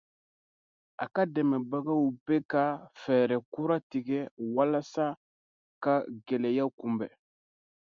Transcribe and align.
A 1.03 1.23
dɛmɛbagaw 1.33 2.03
bɛ 2.25 2.35
ka 2.51 2.61
fɛɛrɛ 3.01 3.37
kuraw 3.53 3.81
tigɛ 3.89 4.19
walasa 4.55 5.05
ka 5.83 5.93
gɛlɛya 6.27 6.65
in 6.67 6.75
kunbɛn 6.77 7.11